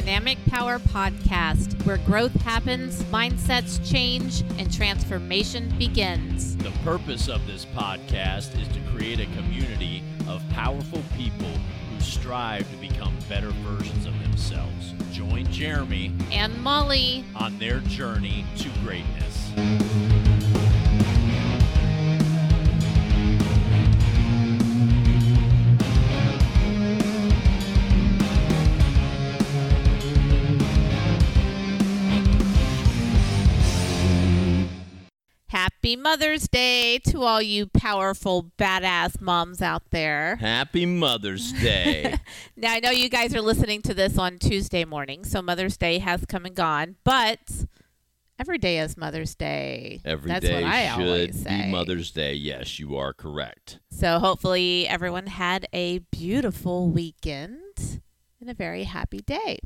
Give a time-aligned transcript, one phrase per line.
[0.00, 6.56] Dynamic Power Podcast, where growth happens, mindsets change, and transformation begins.
[6.56, 11.50] The purpose of this podcast is to create a community of powerful people
[11.92, 14.94] who strive to become better versions of themselves.
[15.12, 19.52] Join Jeremy And Molly, on their journey to greatness.
[36.02, 40.36] Mother's Day to all you powerful, badass moms out there.
[40.36, 42.14] Happy Mother's Day.
[42.56, 45.98] Now, I know you guys are listening to this on Tuesday morning, so Mother's Day
[45.98, 47.66] has come and gone, but
[48.38, 50.00] every day is Mother's Day.
[50.04, 51.62] Every That's day what I should always say.
[51.64, 52.32] be Mother's Day.
[52.32, 53.80] Yes, you are correct.
[53.90, 58.00] So hopefully everyone had a beautiful weekend
[58.40, 59.58] and a very happy day.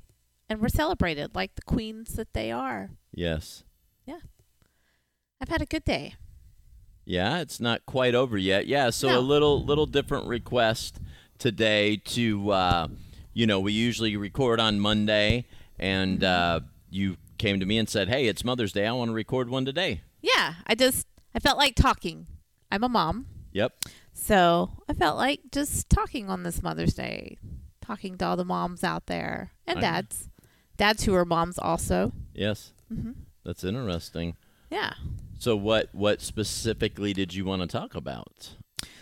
[0.49, 2.91] And we're celebrated like the queens that they are.
[3.13, 3.63] Yes.
[4.05, 4.19] Yeah.
[5.41, 6.15] I've had a good day.
[7.05, 8.67] Yeah, it's not quite over yet.
[8.67, 9.19] Yeah, so No.
[9.19, 11.01] a little little different request
[11.39, 12.89] today to uh,
[13.33, 15.47] you know, we usually record on Monday
[15.79, 16.65] and Mm-hmm.
[16.65, 18.87] uh, you came to me and said, "Hey, it's Mother's Day.
[18.87, 22.27] I want to record one today." Yeah, I just I felt like talking.
[22.71, 23.73] I'm a mom, Yep.
[24.13, 27.39] so I felt like just talking on this Mother's Day,
[27.81, 30.29] talking to all the moms out there and dads,
[30.77, 32.13] dads who are moms also.
[32.33, 32.73] Yes.
[32.89, 33.13] hmm
[33.45, 34.37] That's interesting.
[34.71, 34.95] Yeah.
[35.45, 38.55] So what what specifically did you want to talk about?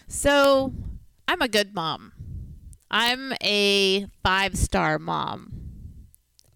[0.08, 0.74] So
[1.28, 2.14] I'm a good mom.
[2.90, 5.52] I'm a five star mom.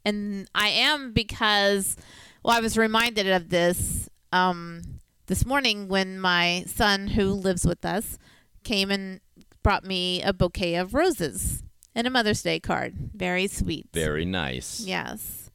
[0.04, 1.96] And I am because,
[2.42, 4.82] well, I was reminded of this um,
[5.28, 8.18] this morning when my son, who lives with us,
[8.64, 9.20] came and
[9.62, 11.62] brought me a bouquet of roses
[11.94, 13.10] and a Mother's Day card.
[13.14, 13.86] Very sweet.
[13.92, 14.80] Very nice.
[14.80, 15.45] Yes.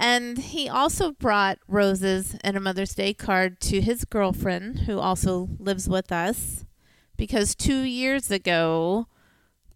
[0.00, 5.48] And he also brought roses and a Mother's Day card to his girlfriend, who also
[5.58, 6.64] lives with us,
[7.16, 9.08] because two years ago,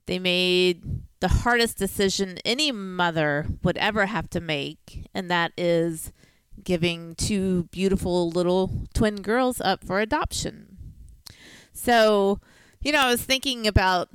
[0.06, 0.84] they made
[1.19, 6.12] the hardest decision any mother would ever have to make, and that is
[6.62, 10.77] giving two beautiful little twin girls up for adoption.
[11.72, 12.38] So,
[12.81, 14.11] you know, I was thinking about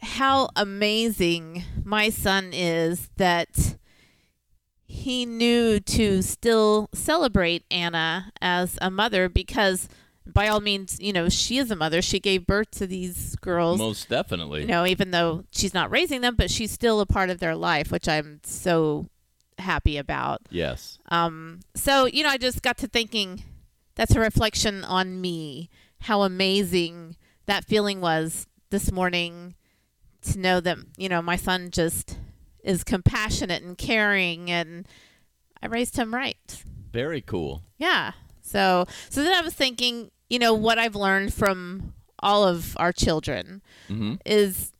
[0.00, 3.76] how amazing my son is that
[5.00, 9.88] he knew to still celebrate Anna as a mother because
[10.26, 12.02] by all means, you know, she is a mother.
[12.02, 13.78] She gave birth to these girls.
[13.78, 14.60] Most definitely.
[14.62, 17.56] you know, even though she's not raising them, but she's still a part of their
[17.56, 19.06] life, which I'm so
[19.58, 20.42] happy about.
[20.50, 20.98] yes.
[21.10, 23.42] Um, so, you know, I just got to thinking
[23.94, 25.68] that's a reflection on me,
[26.02, 29.54] how amazing that feeling was this morning
[30.22, 32.18] to know that, you know, my son just
[32.62, 34.86] is compassionate and caring and
[35.62, 36.62] I raised him right.
[36.92, 37.62] Very cool.
[37.78, 38.12] Yeah.
[38.42, 42.92] So, so then I was thinking, you know, what I've learned from all of our
[42.92, 44.72] children hmm is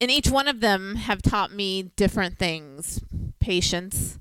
[0.00, 3.00] and each one of them have taught me different things
[3.38, 4.18] patience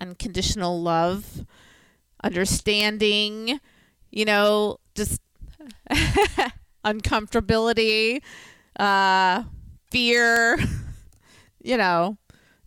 [0.00, 1.44] unconditional love
[2.24, 3.60] understanding
[4.10, 5.20] you know just
[6.84, 8.22] uncomfortability
[8.78, 9.42] uh
[9.90, 10.58] fear
[11.68, 12.16] you know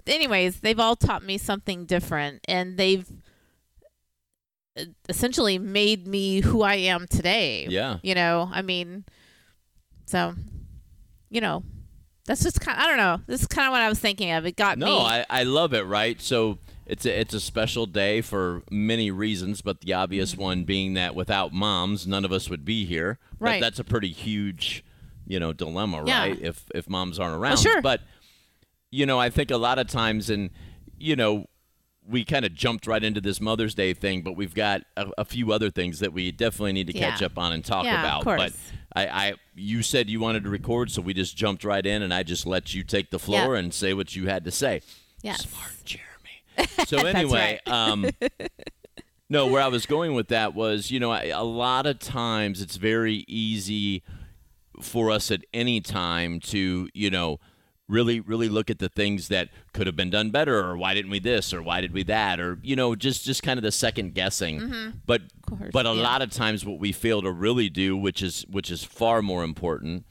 [0.07, 3.07] anyways they've all taught me something different and they've
[4.77, 7.97] uh, essentially made me who i am today Yeah.
[8.03, 9.03] you know i mean
[10.05, 10.33] so
[11.29, 11.63] you know
[12.25, 14.45] that's just kind i don't know this is kind of what i was thinking of
[14.45, 16.21] it got No, me I, I love it, right?
[16.21, 20.93] So it's a, it's a special day for many reasons, but the obvious one being
[20.95, 23.17] that without moms, none of us would be here.
[23.39, 23.61] That- Right.
[23.61, 24.83] that's a pretty huge,
[25.25, 26.19] you know, dilemma, Yeah.
[26.19, 26.37] right?
[26.41, 27.57] If if moms aren't around.
[27.59, 27.81] sure.
[27.81, 28.01] But
[28.91, 30.49] you know, I think a lot of times and
[30.99, 31.45] you know,
[32.07, 35.25] we kind of jumped right into this Mother's Day thing, but we've got a, a
[35.25, 37.27] few other things that we definitely need to catch Yeah.
[37.27, 38.23] up on and talk Yeah, of about.
[38.23, 38.41] course.
[38.41, 38.53] But
[38.99, 42.13] I, I, you said you wanted to record, so we just jumped right in, and
[42.13, 43.59] I just let you take the floor Yeah.
[43.59, 44.81] and say what you had to say.
[45.23, 46.07] yes Smart Jeremy.
[46.87, 48.09] So anyway, um,
[49.29, 52.61] no, where I was going with that was, you know, I, a lot of times
[52.61, 54.03] it's very easy
[54.81, 57.39] for us at any time to, you know,
[57.91, 61.11] really, really look at the things that could have been done better, or why didn't
[61.11, 63.71] we this, or why did we that, or you know, just just kind of the
[63.71, 64.59] second guessing.
[64.59, 64.89] Mm-hmm.
[65.05, 66.01] But course, but a yeah.
[66.01, 69.43] lot of times, what we fail to really do, which is which is far more
[69.43, 70.05] important,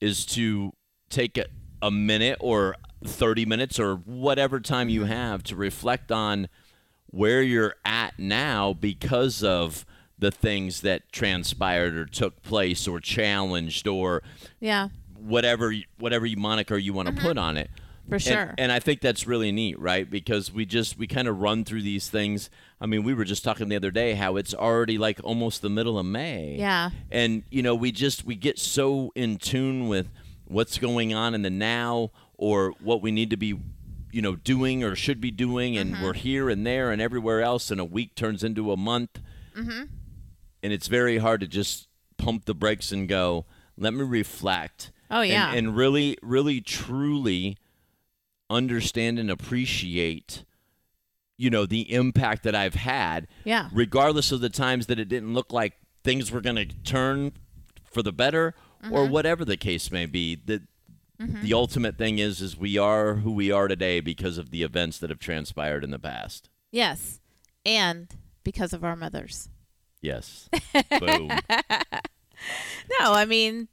[0.00, 0.72] is to
[1.10, 1.46] take a,
[1.82, 6.48] a minute or 30 minutes or whatever time you have to reflect on
[7.06, 9.86] where you're at now because of
[10.18, 14.22] the things that transpired or took place or challenged or
[14.58, 14.88] yeah
[15.20, 17.70] whatever whatever you moniker you want to put on it
[18.08, 18.54] for And- sure.
[18.56, 20.08] And, I think that's really neat, right?
[20.10, 22.48] Because we just we kind of run through these things.
[22.80, 25.68] I mean, we were just talking the other day how it's already like almost the
[25.68, 26.56] middle of May.
[26.58, 26.90] yeah.
[27.10, 30.08] And you know, we just we get so in tune with
[30.46, 33.58] what's going on in the now or what we need to be
[34.10, 36.02] you know doing or should be doing and Mm-hmm.
[36.04, 39.20] we're here and there and everywhere else and a week turns into a month.
[39.54, 39.82] Mm-hmm.
[40.62, 43.44] And it's very hard to just pump the brakes and go,
[43.76, 44.90] let me reflect.
[45.10, 45.52] Oh, yeah.
[45.54, 47.56] and really really truly
[48.50, 50.44] understand and appreciate
[51.36, 53.68] you know the impact that I've had Yeah.
[53.72, 55.74] regardless of the times that it didn't look like
[56.04, 57.32] things were going to turn
[57.84, 58.54] for the better
[58.90, 59.12] or Mm-hmm.
[59.12, 60.62] whatever the case may be the
[61.18, 64.98] the ultimate thing is is we are who we are today because of the events
[64.98, 67.18] that have transpired in the past Yes.
[67.66, 68.08] And
[68.44, 69.48] because of our mothers.
[70.00, 70.48] yes
[71.00, 71.28] boom
[73.00, 73.66] No, I mean,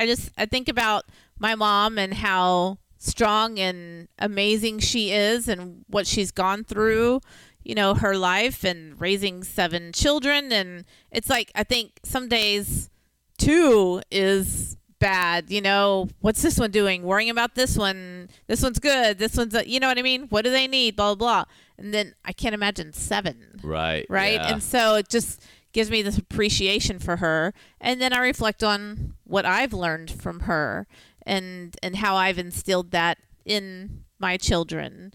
[0.00, 1.04] I just I think about
[1.38, 7.20] my mom and how strong and amazing she is and what she's gone through,
[7.62, 12.88] you know, her life and raising seven children and it's like I think some days
[13.36, 17.02] two is bad, you know, what's this one doing?
[17.02, 18.30] Worrying about this one.
[18.46, 19.18] This one's good.
[19.18, 20.28] This one's you know what I mean?
[20.28, 20.96] What do they need?
[20.96, 21.44] Blah blah.
[21.44, 21.44] blah.
[21.76, 24.34] And then I can't imagine seven right right?
[24.40, 24.50] yeah.
[24.50, 25.42] And so it just
[25.72, 30.40] gives me this appreciation for her, and then I reflect on what I've learned from
[30.40, 30.86] her,
[31.24, 35.12] and and how I've instilled that in my children,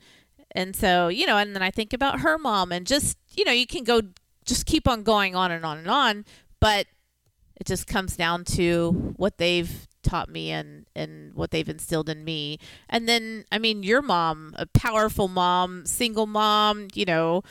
[0.51, 3.51] and so you know, and then I think about her mom, and just you know,
[3.51, 4.01] you can go
[4.45, 6.25] just keep on going on and on and on,
[6.59, 6.87] but
[7.57, 12.23] it just comes down to what they've taught me and and what they've instilled in
[12.23, 12.59] me.
[12.87, 17.43] And then i mean your mom a powerful mom single mom you know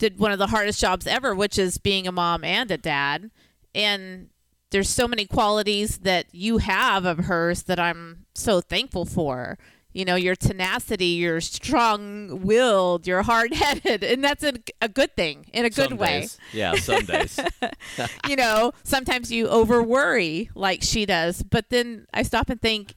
[0.00, 3.30] did one of the hardest jobs ever which is being a mom and a dad
[3.74, 4.28] and
[4.70, 9.56] there's so many qualities that you have of hers that i'm so thankful for
[9.92, 15.46] you know your tenacity you're strong willed you're hard-headed and that's a, a good thing
[15.52, 16.38] in a good Some way days.
[16.52, 17.38] yeah some days
[18.28, 22.94] you know, sometimes you over worry like she does, but then I stop and think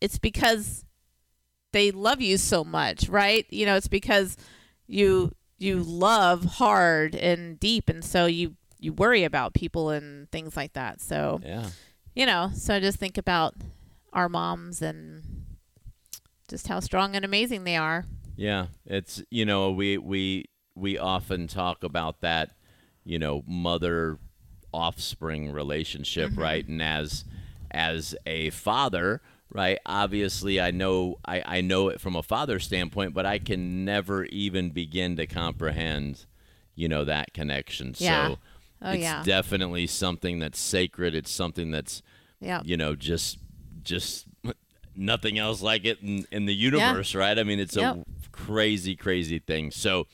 [0.00, 0.84] it's because
[1.72, 3.46] they love you so much, right?
[3.50, 4.36] You know, it's because
[4.86, 10.56] you you love hard and deep and so you you worry about people and things
[10.56, 11.00] like that.
[11.00, 11.70] So, yeah
[12.16, 13.54] you know, so I just think about
[14.12, 15.22] our moms and
[16.48, 18.06] just how strong and amazing they are.
[18.34, 22.56] Yeah, it's you know we we we often talk about that
[23.04, 24.18] you know mother
[24.72, 26.40] offspring relationship, mm-hmm.
[26.40, 26.66] right?
[26.66, 27.24] And as
[27.70, 29.20] as a father,
[29.50, 29.78] right?
[29.86, 34.24] Obviously, I know I I know it from a father standpoint, but I can never
[34.26, 36.26] even begin to comprehend
[36.74, 37.94] you know that connection.
[37.98, 38.28] Yeah.
[38.28, 38.38] So
[38.82, 39.22] Oh it's yeah.
[39.24, 41.14] definitely something that's sacred.
[41.14, 42.02] It's something that's
[42.40, 42.60] yeah.
[42.64, 43.38] you know just
[43.82, 44.26] just
[44.96, 47.20] nothing else like it in, in the universe yeah.
[47.20, 47.96] right i mean it's Yep.
[47.96, 50.06] a crazy crazy thing so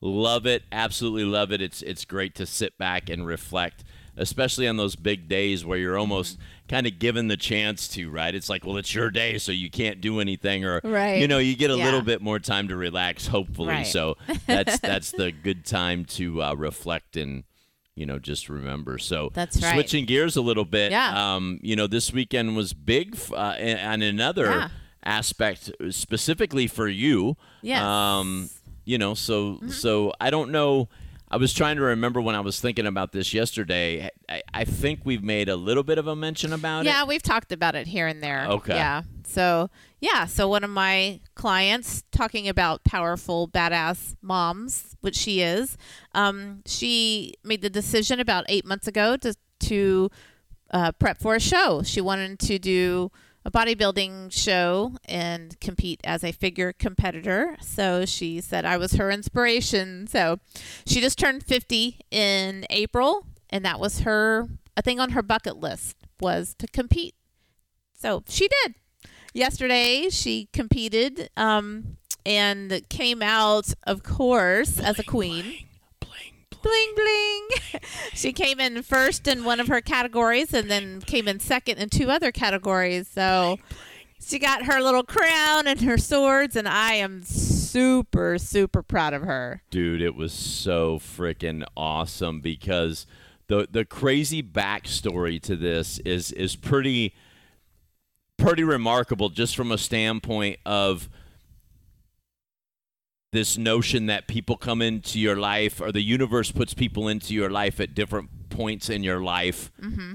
[0.00, 3.84] love it absolutely love it it's it's great to sit back and reflect
[4.20, 8.34] especially on those big days where you're almost kind of given the chance to right
[8.34, 11.20] it's like well it's your day so you can't do anything or Right.
[11.20, 11.84] you know you get a Yeah.
[11.86, 13.86] little bit more time to relax hopefully Right.
[13.86, 14.16] so
[14.46, 17.42] that's that's the good time to uh, reflect and
[17.96, 19.74] you know just remember so That's right.
[19.74, 21.34] switching gears a little bit Yeah.
[21.34, 24.68] um, you know, this weekend was big uh, and and another Yeah.
[25.02, 27.36] aspect specifically for you.
[27.62, 27.80] Yes.
[27.80, 27.88] Mm-hmm.
[27.88, 28.50] Um,
[28.84, 30.88] you know, so so I don't know.
[31.30, 34.10] I was trying to remember when I was thinking about this yesterday.
[34.28, 36.94] I, I think we've made a little bit of a mention about Yeah, it.
[36.94, 38.46] Yeah, we've talked about it here and there.
[38.48, 38.74] Okay.
[38.74, 39.02] Yeah.
[39.24, 39.70] So,
[40.00, 40.26] yeah.
[40.26, 45.76] So, one of my clients talking about powerful, badass moms, which she is,
[46.14, 50.10] um, she made the decision about eight months ago to, to
[50.72, 51.82] uh, prep for a show.
[51.84, 53.12] She wanted to do
[53.44, 57.56] a bodybuilding show and compete as a figure competitor.
[57.60, 60.06] So she said I was her inspiration.
[60.06, 60.38] So
[60.86, 65.56] she just turned 50 in April, and that was her a thing on her bucket
[65.56, 67.14] list was to compete.
[67.94, 68.74] So she did.
[69.32, 75.66] Yesterday she competed um, and came out, of course, as a queen
[76.62, 77.80] Bling, bling.
[78.14, 81.88] she came in first in one of her categories and then came in second in
[81.88, 83.08] two other categories.
[83.08, 83.58] So
[84.20, 89.22] she got her little crown and her swords, and I am super, super proud of
[89.22, 89.62] her.
[89.70, 93.06] Dude, it was so freaking awesome because
[93.46, 97.14] the the crazy backstory to this is is pretty
[98.36, 101.08] pretty remarkable just from a standpoint of
[103.32, 107.48] this notion that people come into your life or the universe puts people into your
[107.48, 110.14] life at different points in your life Mm-hmm.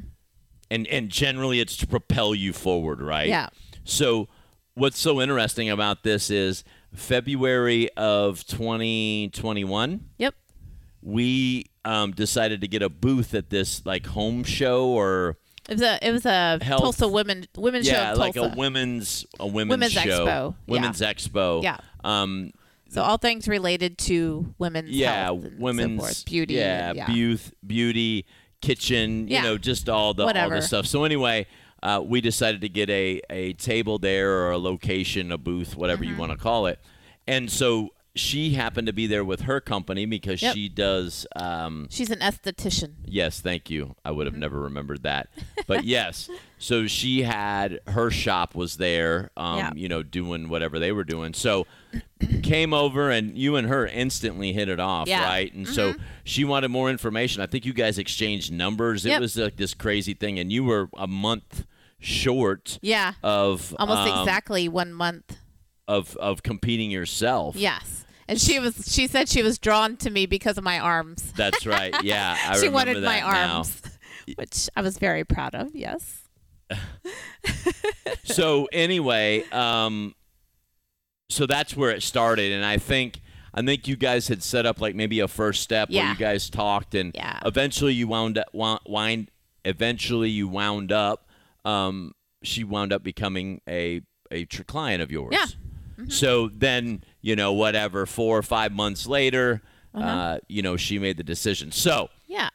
[0.69, 3.47] and and generally it's to propel you forward right Yeah.
[3.85, 4.27] so
[4.73, 10.05] what's so interesting about this is February of 2021.
[10.17, 10.33] Yep.
[11.01, 15.37] We um, decided to get a booth at this like home show or
[15.69, 17.93] It was a it was a Health- Tulsa women women's show.
[17.93, 20.51] yeah, like a women's a women's, Women's show, expo, yeah.
[20.73, 21.63] women's expo.
[21.63, 21.77] Yeah.
[22.03, 22.51] Um,
[22.89, 26.53] So all things related to women's yeah, women's so forth, beauty.
[26.55, 27.05] yeah, and- yeah.
[27.07, 28.25] beauth, beauty,
[28.61, 29.37] kitchen, Yeah.
[29.39, 30.55] you know, just all the all Whatever.
[30.55, 30.85] the stuff.
[30.85, 31.47] So anyway,
[31.83, 36.03] uh, we decided to get a a table there or a location, a booth, whatever
[36.03, 36.13] Mm-hmm.
[36.13, 36.79] you want to call it.
[37.27, 40.53] And so she happened to be there with her company because Yep.
[40.55, 42.93] she does um, She's an esthetician.
[43.05, 43.95] Yes, thank you.
[44.05, 44.39] I would have Mm-hmm.
[44.41, 45.27] never remembered that.
[45.67, 46.29] But yes,
[46.59, 49.71] so she had her shop was there, um, Yeah.
[49.75, 51.33] you know, doing whatever they were doing.
[51.33, 51.65] So
[52.43, 55.21] came over and you and her instantly hit it off, Yeah.
[55.21, 55.29] Mm-hmm.
[55.29, 55.53] right?
[55.53, 57.41] And so she wanted more information.
[57.41, 59.05] I think you guys exchanged numbers.
[59.05, 61.65] It was like this crazy thing, and you were a month
[61.99, 63.13] short Yeah.
[63.23, 65.37] of Almost um, exactly one month.
[65.87, 67.55] of of competing yourself.
[67.55, 68.04] Yes.
[68.27, 71.31] And she was she said she was drawn to me because of my arms.
[71.35, 71.93] That's right.
[72.03, 73.57] Yeah, I she wanted my now.
[73.57, 73.81] arms.
[74.35, 76.21] Which I was very proud of, yes.
[78.23, 80.15] so anyway, um,
[81.29, 83.21] so that's where it started, and I think
[83.53, 86.49] I think you guys had set up like maybe a first step where you guys
[86.49, 87.39] talked, and Yeah.
[87.45, 89.31] eventually you wound up wind.
[89.63, 91.27] Eventually you wound up.
[91.63, 92.13] Um,
[92.43, 94.01] she wound up becoming a
[94.31, 95.29] a client of yours.
[95.33, 95.45] Yeah.
[96.07, 99.61] So then you know whatever four or five months later,
[99.93, 100.39] uh Uh-huh.
[100.47, 101.71] you know she made the decision.
[101.71, 102.49] So Yeah.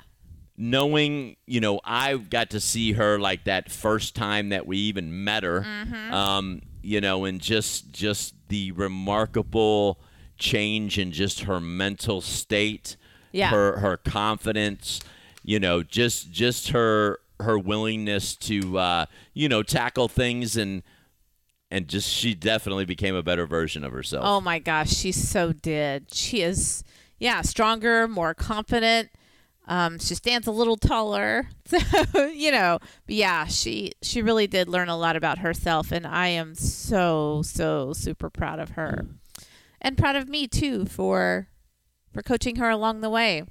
[0.56, 5.24] knowing, you know, I got to see her like that first time that we even
[5.24, 6.12] met her, Mm-hmm.
[6.12, 9.98] um, you know, and just just the remarkable
[10.38, 12.96] change in just her mental state,
[13.32, 13.50] Yeah.
[13.50, 15.00] her her confidence,
[15.42, 20.82] you know, just just her her willingness to uh, you know tackle things and
[21.70, 24.24] and just she definitely became a better version of herself.
[24.26, 26.12] Oh my gosh, she so did.
[26.12, 26.82] She is,
[27.18, 29.10] yeah, stronger, more confident.
[29.68, 32.80] Um, she stands a little taller, so you know.
[33.06, 37.92] Yeah, she she really did learn a lot about herself, and I am so so
[37.92, 39.06] super proud of her,
[39.80, 41.46] and proud of me too for
[42.12, 43.44] for coaching her along the way,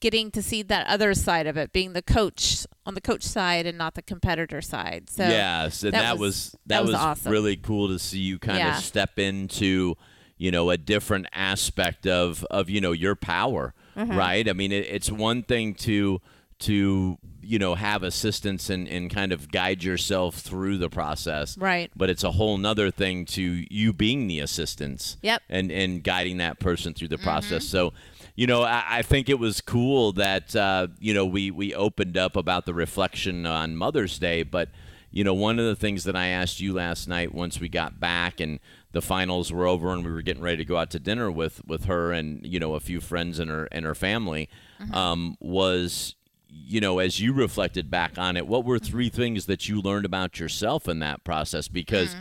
[0.00, 3.66] getting to see that other side of it, being the coach on the coach side
[3.66, 5.08] and not the competitor side.
[5.10, 7.32] So yes, and that that, was- was, that was awesome.
[7.32, 8.76] really cool to see you kind Yeah.
[8.78, 9.96] of step into,
[10.38, 14.16] you know, a different aspect of of you know your power, Mm-hmm.
[14.16, 14.46] right?
[14.48, 16.20] I mean, it, it's one thing to
[16.58, 21.90] to you know have assistance and, and kind of guide yourself through the process Right.
[21.94, 25.42] but it's a whole nother thing to you being the assistance Yep.
[25.50, 27.92] and and guiding that person through the process so
[28.36, 32.16] you know I, I think it was cool that uh, you know we we opened
[32.16, 34.68] up about the reflection on mother's day but
[35.10, 37.98] you know one of the things that i asked you last night once we got
[37.98, 38.60] back and
[38.92, 41.60] the finals were over and we were getting ready to go out to dinner with
[41.66, 44.48] with her and you know a few friends and her and her family
[44.92, 46.14] um, was
[46.48, 50.06] you know, as you reflected back on it, what were three things that you learned
[50.06, 51.68] about yourself in that process?
[51.68, 52.16] Because,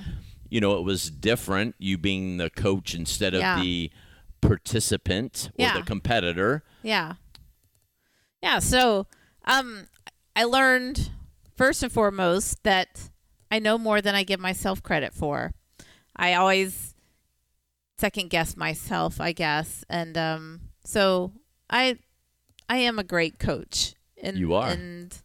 [0.49, 3.61] you know, it was different, you being the coach instead of Yeah.
[3.61, 3.91] the
[4.47, 5.77] participant or Yeah.
[5.79, 6.63] the competitor.
[6.83, 7.13] Yeah.
[8.41, 9.07] Yeah, so
[9.45, 9.87] um
[10.35, 11.11] I learned
[11.55, 13.09] first and foremost that
[13.51, 15.53] I know more than I give myself credit for.
[16.15, 16.93] I always
[17.97, 19.83] second guess myself, I guess.
[19.89, 21.31] And um so
[21.69, 21.97] I
[22.69, 23.93] I am a great coach.
[24.21, 24.69] And You are.
[24.69, 25.15] and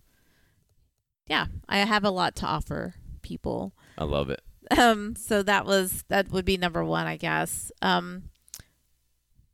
[1.26, 3.72] yeah, I have a lot to offer people.
[3.96, 4.40] I love it.
[4.76, 7.70] Um, so that was that would be number one, I guess.
[7.82, 8.29] Um,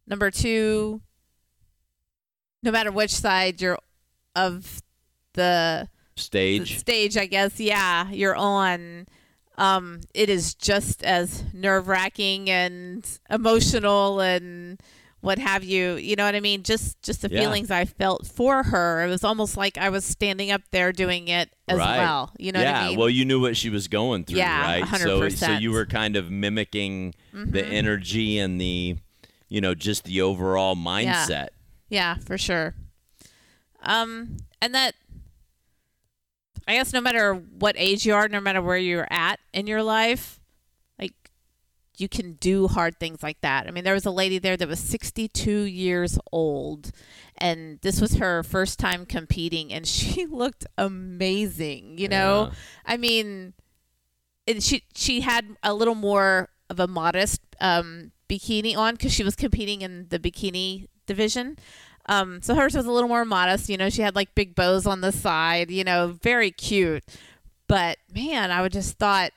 [0.06, 1.00] number two,
[2.62, 3.78] no matter which side you're
[4.34, 4.82] of
[5.34, 6.78] the, the Stage.
[6.78, 9.06] stage, I guess, yeah, you're on.
[9.58, 14.78] Um, it is just as nerve wracking and emotional and
[15.20, 15.94] what have you.
[15.94, 16.62] You know what I mean?
[16.62, 17.40] Just just the Yeah.
[17.40, 19.02] feelings I felt for her.
[19.04, 21.96] It was almost like I was standing up there doing it as Right.
[21.98, 22.32] well.
[22.38, 22.98] You know yeah, what I mean?
[22.98, 24.98] well, you knew what she was going through, Yeah, right?
[25.00, 27.72] So, so you were kind of mimicking the Mhm.
[27.72, 28.96] energy and the,
[29.48, 31.48] you know, just the overall mindset.
[31.88, 32.74] Yeah, for sure.
[33.82, 34.94] Um, and that
[36.66, 39.82] I guess no matter what age you are, no matter where you're at in your
[39.84, 40.40] life,
[40.98, 41.14] like
[41.96, 43.68] you can do hard things like that.
[43.68, 46.90] I mean, there was a lady there that was 62 years old,
[47.38, 51.98] and this was her first time competing, and she looked amazing.
[51.98, 52.54] You know, Yeah.
[52.84, 53.52] I mean,
[54.48, 59.25] and she she had a little more of a modest um, bikini on because she
[59.25, 61.56] was competing in the bikini division.
[62.09, 63.68] Um, so hers was a little more modest.
[63.68, 65.71] You know, she had like big bows on the side.
[65.71, 67.04] You know, very cute.
[67.68, 69.33] But man, I would just thought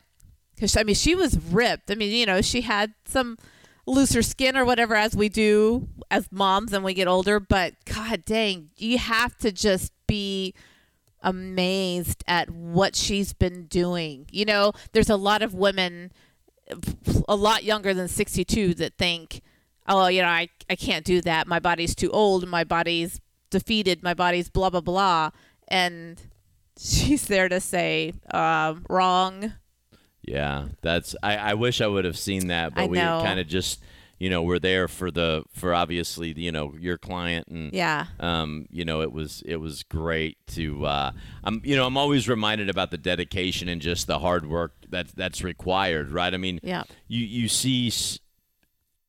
[0.56, 1.90] because I mean she was ripped.
[1.90, 3.38] I mean you know she had some
[3.86, 7.40] looser skin or whatever as we do as moms and we get older.
[7.40, 10.54] But god dang, you have to just be
[11.22, 14.28] amazed at what she's been doing.
[14.32, 16.12] You know, there's a lot of women
[17.28, 19.42] a lot younger than 62 that think,
[19.88, 21.48] oh, you know, I, I can't do that.
[21.48, 22.48] My body's too old.
[22.48, 24.04] My body's defeated.
[24.04, 25.32] My body's blah, blah, blah.
[25.68, 26.22] And
[26.78, 29.54] she's there to say, um, wrong.
[30.22, 31.16] Yeah, that's.
[31.24, 33.82] I, I wish I would have seen that, but we kind of just,
[34.20, 38.08] you know, we're there for the for obviously you know your client and Yeah.
[38.20, 40.86] um, you know, it was it was great to.
[40.86, 41.12] Uh,
[41.44, 45.08] I'm you know I'm always reminded about the dedication and just the hard work that
[45.16, 46.34] that's required, right?
[46.34, 46.84] I mean, Yeah.
[47.08, 48.20] you you see s-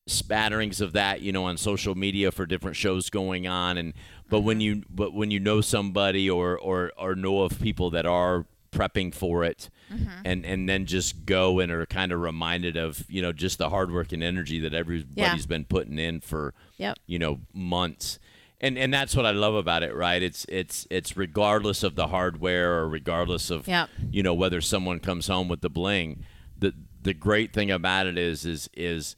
[0.08, 3.94] spatterings of that, you know, on social media for different shows going on, and
[4.28, 8.06] but when you but when you know somebody or or or know of people that
[8.06, 10.22] are prepping for it Mm-hmm.
[10.24, 13.70] and and then just go and are kind of reminded of you know just the
[13.70, 16.98] hard work and energy that everybody's been putting in for Yep.
[17.06, 18.18] you know months
[18.60, 22.06] and and that's what I love about it right it's it's it's regardless of the
[22.08, 23.88] hardware or regardless of Yep.
[24.12, 26.22] you know whether someone comes home with the bling
[26.58, 29.16] the the great thing about it is is is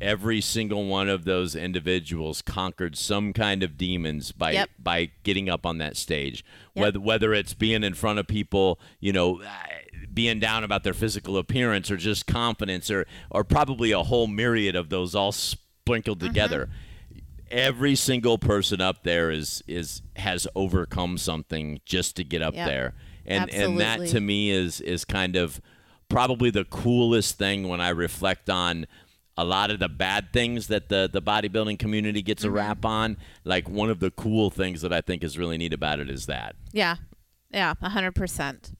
[0.00, 4.70] every single one of those individuals conquered some kind of demons by Yep.
[4.78, 6.82] by getting up on that stage Yep.
[6.82, 9.46] whether whether it's being in front of people you know uh,
[10.12, 14.76] being down about their physical appearance or just confidence or or probably a whole myriad
[14.76, 16.26] of those all sprinkled Mm-hmm.
[16.28, 16.68] together
[17.50, 22.66] every single person up there is is has overcome something just to get up Yep.
[22.68, 25.60] there and and that to me is is kind of
[26.08, 28.86] probably the coolest thing when I reflect on
[29.36, 32.52] a lot of the bad things that the the bodybuilding community gets Mm-hmm.
[32.52, 33.16] a rap on.
[33.44, 36.26] Like one of the cool things that I think is really neat about it is
[36.26, 36.56] that.
[36.72, 36.96] Yeah.
[37.50, 37.74] Yeah.
[37.82, 38.72] A hundred percent.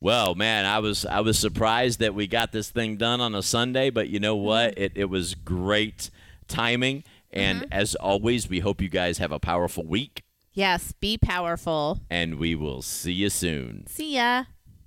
[0.00, 3.42] Well, man, I was I was surprised that we got this thing done on a
[3.42, 4.70] Sunday, but you know what?
[4.76, 4.82] Mm-hmm.
[4.82, 6.10] It it was great
[6.46, 7.04] timing.
[7.30, 10.22] And as always, we hope you guys have a powerful week,
[10.54, 10.92] Yes.
[10.98, 12.00] Be powerful.
[12.08, 13.86] and we will see you soon.
[13.86, 14.44] See ya.